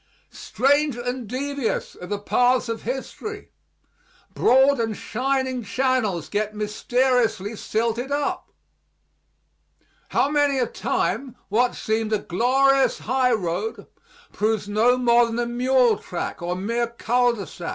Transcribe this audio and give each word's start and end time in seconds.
Strange 0.33 0.97
and 0.97 1.27
devious 1.27 1.95
are 1.97 2.07
the 2.07 2.17
paths 2.17 2.67
of 2.67 2.81
history. 2.81 3.51
Broad 4.33 4.79
and 4.79 4.97
shining 4.97 5.63
channels 5.63 6.27
get 6.27 6.55
mysteriously 6.55 7.55
silted 7.55 8.11
up. 8.11 8.51
How 10.09 10.27
many 10.27 10.57
a 10.57 10.65
time 10.65 11.35
what 11.49 11.75
seemed 11.75 12.11
a 12.13 12.17
glorious 12.17 12.97
high 12.97 13.33
road 13.33 13.85
proves 14.33 14.67
no 14.67 14.97
more 14.97 15.27
than 15.27 15.37
a 15.37 15.45
mule 15.45 15.97
track 15.99 16.41
or 16.41 16.55
mere 16.55 16.87
cul 16.87 17.33
de 17.33 17.45
sac. 17.45 17.69